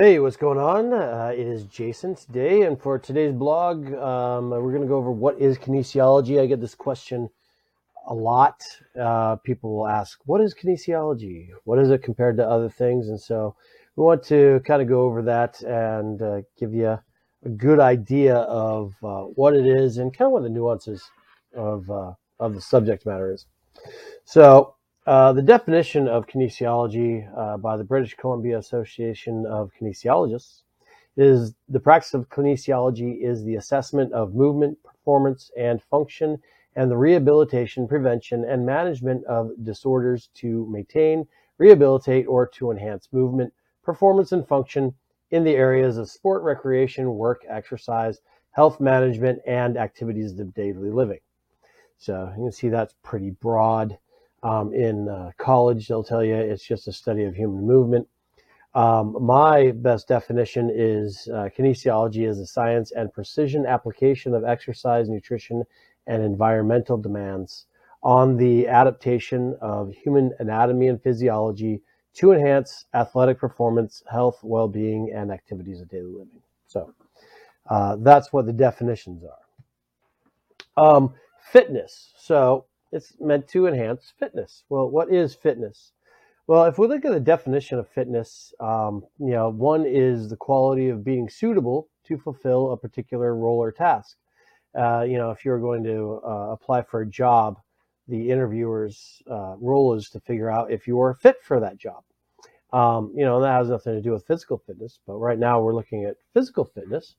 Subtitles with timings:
[0.00, 0.94] Hey, what's going on?
[0.94, 5.10] Uh, it is Jason today, and for today's blog, um, we're going to go over
[5.10, 6.40] what is kinesiology.
[6.40, 7.28] I get this question
[8.06, 8.62] a lot.
[8.98, 11.50] Uh, people will ask, What is kinesiology?
[11.64, 13.10] What is it compared to other things?
[13.10, 13.54] And so
[13.94, 16.98] we want to kind of go over that and uh, give you
[17.44, 21.10] a good idea of uh, what it is and kind of what the nuances
[21.54, 23.44] of, uh, of the subject matter is.
[24.24, 24.76] So,
[25.06, 30.62] uh, the definition of kinesiology uh, by the British Columbia Association of Kinesiologists
[31.16, 36.38] is the practice of kinesiology is the assessment of movement, performance, and function,
[36.76, 41.26] and the rehabilitation, prevention, and management of disorders to maintain,
[41.58, 44.94] rehabilitate, or to enhance movement, performance, and function
[45.30, 48.20] in the areas of sport, recreation, work, exercise,
[48.52, 51.20] health management, and activities of daily living.
[51.98, 53.98] So you can see that's pretty broad.
[54.42, 58.08] Um, in uh, college, they'll tell you it's just a study of human movement.
[58.74, 65.08] Um, my best definition is uh, kinesiology is the science and precision application of exercise,
[65.08, 65.64] nutrition,
[66.06, 67.66] and environmental demands
[68.02, 71.82] on the adaptation of human anatomy and physiology
[72.14, 76.40] to enhance athletic performance, health, well being, and activities of daily living.
[76.66, 76.94] So
[77.68, 79.22] uh, that's what the definitions
[80.76, 80.96] are.
[80.96, 81.14] Um,
[81.52, 82.12] fitness.
[82.16, 84.64] So it's meant to enhance fitness.
[84.68, 85.92] Well, what is fitness?
[86.46, 90.36] Well, if we look at the definition of fitness, um, you know, one is the
[90.36, 94.16] quality of being suitable to fulfill a particular role or task.
[94.76, 97.60] Uh, you know, if you're going to uh, apply for a job,
[98.08, 102.02] the interviewer's uh, role is to figure out if you are fit for that job.
[102.72, 105.74] Um, you know, that has nothing to do with physical fitness, but right now we're
[105.74, 107.16] looking at physical fitness,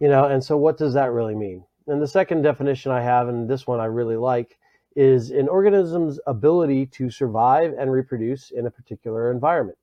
[0.00, 1.64] you know, and so what does that really mean?
[1.86, 4.58] And the second definition I have, and this one I really like,
[4.98, 9.78] is an organism's ability to survive and reproduce in a particular environment.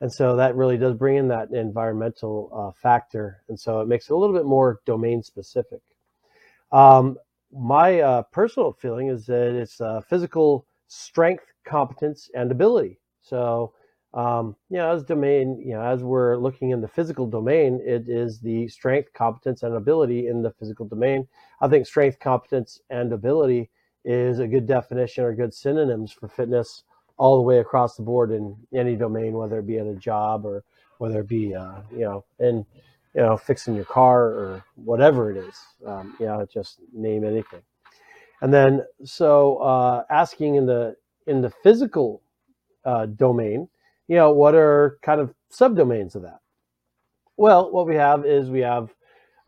[0.00, 3.42] And so that really does bring in that environmental uh, factor.
[3.50, 5.82] And so it makes it a little bit more domain specific.
[6.72, 7.18] Um,
[7.52, 12.98] my uh, personal feeling is that it's uh, physical strength, competence, and ability.
[13.20, 13.74] So,
[14.14, 18.08] um, you know, as domain, you know, as we're looking in the physical domain, it
[18.08, 21.28] is the strength, competence, and ability in the physical domain.
[21.60, 23.68] I think strength, competence, and ability
[24.06, 26.84] is a good definition or good synonyms for fitness
[27.18, 30.46] all the way across the board in any domain, whether it be at a job
[30.46, 30.62] or
[30.98, 32.64] whether it be, uh, you know, and
[33.14, 35.58] you know, fixing your car or whatever it is.
[35.84, 37.62] Um, you know, just name anything.
[38.42, 40.96] And then, so uh, asking in the
[41.26, 42.22] in the physical
[42.84, 43.68] uh, domain,
[44.06, 46.40] you know, what are kind of subdomains of that?
[47.36, 48.94] Well, what we have is we have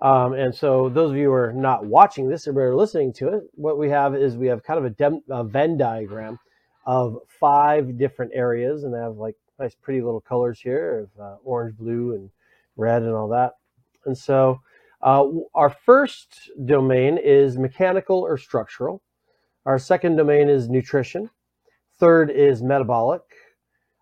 [0.01, 3.43] um, and so, those of you who are not watching this or listening to it,
[3.55, 6.39] what we have is we have kind of a, dem- a Venn diagram
[6.87, 11.37] of five different areas, and they have like nice, pretty little colors here of uh,
[11.43, 12.31] orange, blue, and
[12.77, 13.55] red, and all that.
[14.07, 14.61] And so,
[15.03, 19.03] uh, our first domain is mechanical or structural.
[19.67, 21.29] Our second domain is nutrition.
[21.99, 23.23] Third is metabolic.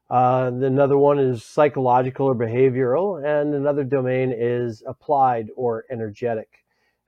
[0.09, 6.49] Uh, another one is psychological or behavioral, and another domain is applied or energetic.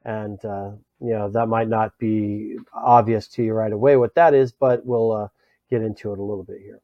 [0.04, 4.34] And uh, you know that might not be obvious to you right away what that
[4.34, 5.28] is, but we'll uh,
[5.70, 6.80] get into it a little bit here.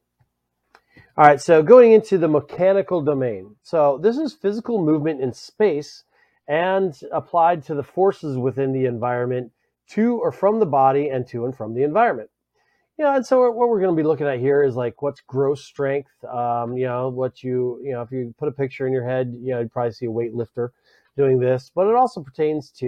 [1.17, 3.55] All right, so going into the mechanical domain.
[3.63, 6.03] So this is physical movement in space
[6.47, 9.51] and applied to the forces within the environment
[9.91, 12.29] to or from the body and to and from the environment.
[12.97, 15.63] Yeah, and so what we're going to be looking at here is like what's gross
[15.65, 16.11] strength.
[16.23, 19.33] Um, you know, what you you know, if you put a picture in your head,
[19.41, 20.69] you know, you'd probably see a weightlifter
[21.17, 21.71] doing this.
[21.75, 22.85] But it also pertains to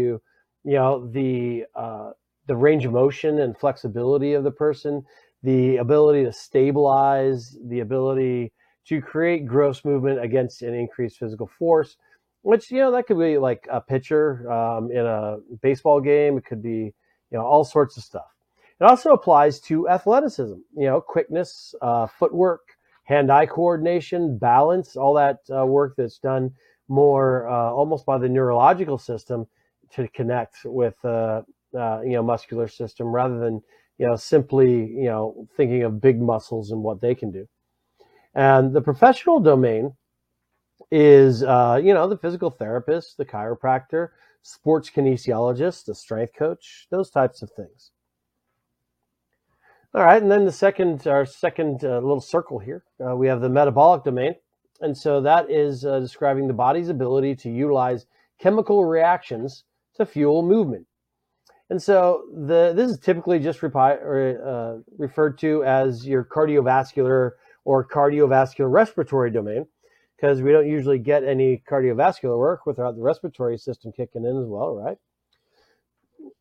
[0.63, 2.11] you know the uh,
[2.47, 5.03] the range of motion and flexibility of the person,
[5.43, 8.53] the ability to stabilize, the ability
[8.87, 11.97] to create gross movement against an increased physical force.
[12.43, 16.37] Which you know that could be like a pitcher um, in a baseball game.
[16.37, 16.93] It could be
[17.29, 18.36] you know all sorts of stuff.
[18.79, 22.61] It also applies to athleticism, you know, quickness, uh, footwork,
[23.05, 26.51] hand-eye coordination, balance, all that uh, work that's done
[26.87, 29.47] more uh, almost by the neurological system
[29.91, 31.41] to connect with uh,
[31.77, 33.61] uh, you know muscular system rather than
[33.97, 37.47] you know simply you know thinking of big muscles and what they can do.
[38.35, 39.93] And the professional domain
[40.91, 44.09] is uh, you know the physical therapist, the chiropractor,
[44.41, 47.91] sports kinesiologist, the strength coach, those types of things.
[49.97, 53.41] All right, and then the second, our second uh, little circle here, uh, we have
[53.41, 54.35] the metabolic domain,
[54.81, 58.05] and so that is uh, describing the body's ability to utilize
[58.39, 59.65] chemical reactions
[59.95, 60.85] to fuel movement.
[61.71, 67.31] And so the this is typically just repi- or, uh, referred to as your cardiovascular
[67.65, 69.65] or cardiovascular respiratory domain.
[70.17, 74.47] because we don't usually get any cardiovascular work without the respiratory system kicking in as
[74.47, 74.97] well, right?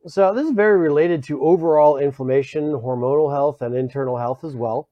[0.07, 4.89] So this is very related to overall inflammation, hormonal health, and internal health as well.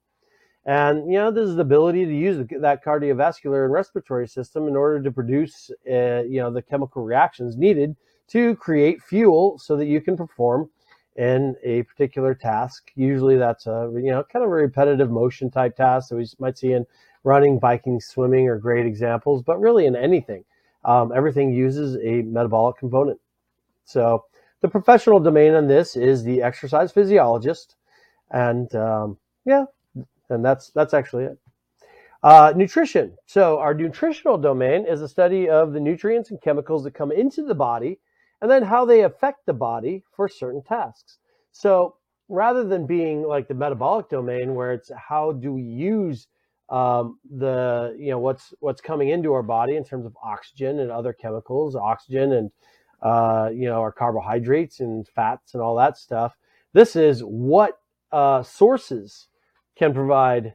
[0.67, 4.75] And you know, this is the ability to use that cardiovascular and respiratory system in
[4.75, 7.95] order to produce, uh, you know, the chemical reactions needed
[8.29, 10.69] to create fuel so that you can perform
[11.17, 12.91] in a particular task.
[12.97, 16.59] Usually, that's a you know kind of a repetitive motion type task that we might
[16.59, 16.85] see in
[17.23, 20.45] running, biking, swimming are great examples, but really in anything,
[20.85, 23.21] um, everything uses a metabolic component.
[23.85, 24.25] So
[24.65, 27.77] the professional domain on this is the exercise physiologist,
[28.31, 29.67] and um, yeah,
[30.31, 31.39] and that's that's actually it.
[32.23, 33.15] Uh, nutrition.
[33.27, 37.45] So our nutritional domain is a study of the nutrients and chemicals that come into
[37.45, 38.01] the body,
[38.41, 41.19] and then how they affect the body for certain tasks.
[41.53, 41.97] So
[42.31, 46.27] rather than being like the metabolic domain, where it's how do we use
[46.71, 50.91] um, the you know what's what's coming into our body in terms of oxygen and
[50.91, 52.51] other chemicals, oxygen and
[53.05, 56.37] uh, you know our carbohydrates and fats and all that stuff.
[56.73, 57.79] This is what
[58.11, 59.29] uh, sources
[59.77, 60.55] can provide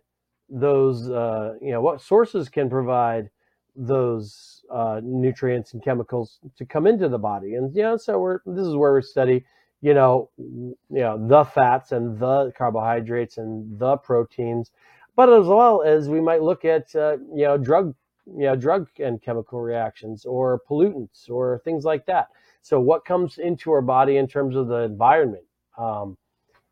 [0.50, 3.30] those uh, you know what sources can provide
[3.75, 8.40] those uh, nutrients and chemicals to come into the body and you know so we're
[8.46, 9.45] this is where we study
[9.81, 14.72] you know you know the fats and the carbohydrates and the proteins
[15.16, 17.94] but as well as we might look at uh, you know drug
[18.36, 22.28] you know drug and chemical reactions or pollutants or things like that.
[22.62, 25.46] So what comes into our body in terms of the environment?
[25.78, 26.18] Um,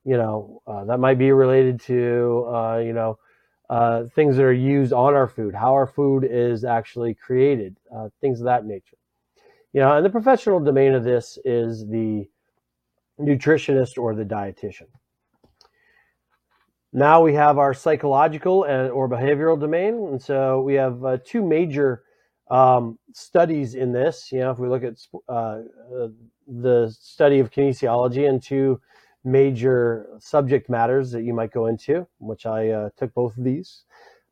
[0.04, 3.20] you know uh, that might be related to uh, you know
[3.70, 8.08] uh, things that are used on our food, how our food is actually created, uh,
[8.22, 8.98] things of that nature.
[9.74, 12.30] You know, and the professional domain of this is the
[13.20, 14.88] nutritionist or the dietitian.
[16.94, 21.44] Now we have our psychological and or behavioral domain, and so we have uh, two
[21.44, 22.04] major
[22.50, 24.32] um, studies in this.
[24.32, 24.96] You know, if we look at
[25.28, 26.08] uh, uh,
[26.48, 28.80] the study of kinesiology and two
[29.26, 33.84] major subject matters that you might go into, which I uh, took both of these.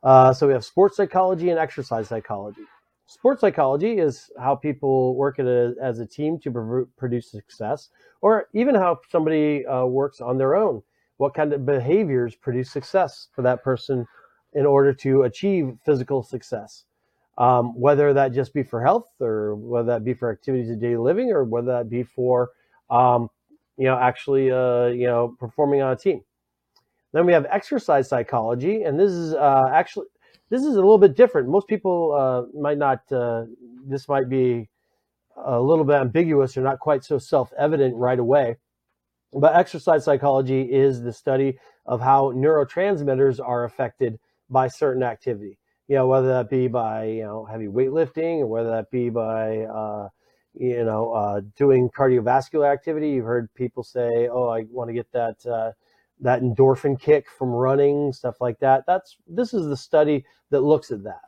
[0.02, 2.62] Uh, so we have sports psychology and exercise psychology.
[3.08, 7.90] Sports psychology is how people work a, as a team to produce success,
[8.22, 10.82] or even how somebody uh, works on their own
[11.18, 14.06] what kind of behaviors produce success for that person
[14.54, 16.86] in order to achieve physical success.
[17.38, 20.98] Um, whether that just be for health or whether that be for activities of daily
[20.98, 22.52] living or whether that be for,
[22.90, 23.30] um,
[23.78, 26.22] you know, actually, uh, you know, performing on a team.
[27.12, 30.08] Then we have exercise psychology, and this is uh, actually
[30.50, 31.48] this is a little bit different.
[31.48, 33.10] Most people uh, might not.
[33.12, 33.46] Uh,
[33.86, 34.70] this might be
[35.38, 38.58] a little bit ambiguous or not quite so self-evident right away.
[39.34, 44.20] But exercise psychology is the study of how neurotransmitters are affected
[44.50, 45.58] by certain activity.
[45.88, 49.60] You know, whether that be by you know heavy weightlifting or whether that be by
[49.60, 50.10] uh,
[50.54, 53.10] you know uh, doing cardiovascular activity.
[53.12, 55.72] You've heard people say, "Oh, I want to get that uh,
[56.22, 58.84] that endorphin kick from running," stuff like that.
[58.88, 61.22] That's this is the study that looks at that.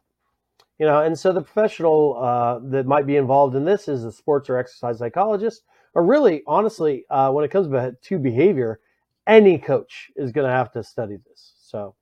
[0.79, 4.11] You know, and so the professional uh, that might be involved in this is a
[4.11, 7.67] sports or exercise psychologist or really, honestly, uh, when it comes
[8.01, 8.79] to behavior,
[9.25, 11.53] any coach is going to have to study this.
[11.59, 11.95] So,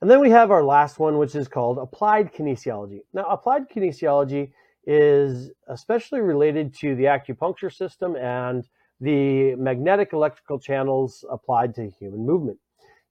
[0.00, 3.00] and then we have our last one, which is called applied kinesiology.
[3.12, 4.52] Now, applied kinesiology
[4.86, 8.66] is especially related to the acupuncture system and
[9.00, 12.58] the magnetic electrical channels applied to human movement.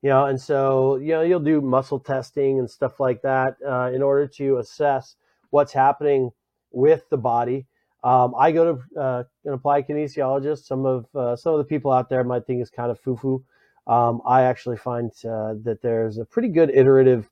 [0.01, 3.91] You know, and so you know you'll do muscle testing and stuff like that uh,
[3.94, 5.15] in order to assess
[5.50, 6.32] what's happening
[6.72, 7.65] with the body
[8.03, 10.65] um, I go to uh, an applied kinesiologist.
[10.65, 13.44] Some of uh, some of the people out there might think it's kind of foo-foo.
[13.88, 17.29] Um, I actually find uh, that there's a pretty good iterative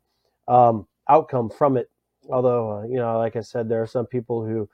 [0.47, 1.89] um, outcome from it.
[2.29, 4.69] Although, uh, you know, like I said, there are some people who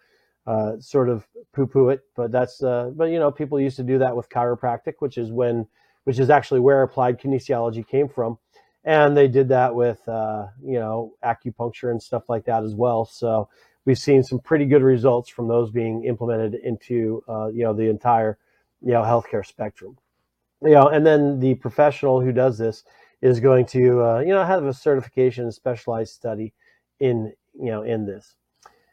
[0.48, 4.00] uh, sort of poo-poo it, but that's uh, but you know, people used to do
[4.00, 5.68] that with chiropractic, which is when
[6.06, 8.40] which is actually where applied kinesiology came from,
[8.84, 13.06] and they did that with you know acupuncture and stuff like that as well.
[13.06, 13.48] So
[13.86, 17.90] we've seen some pretty good results from those being implemented into uh, you know the
[17.90, 18.38] entire
[18.82, 19.98] you know healthcare spectrum.
[20.62, 22.84] You know, and then the professional who does this
[23.22, 26.54] is going to uh, you know have a certification and specialized study
[27.00, 28.36] in you know in this.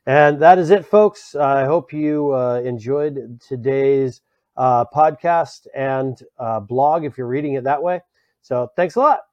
[0.06, 1.34] And that is it, folks.
[1.34, 4.22] I hope you uh, enjoyed today's
[4.56, 8.00] uh, podcast and uh, blog if you're reading it that way.
[8.42, 9.29] So thanks a lot.